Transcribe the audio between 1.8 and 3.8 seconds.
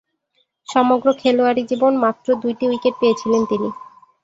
মাত্র দুইটি উইকেট পেয়েছিলেন তিনি।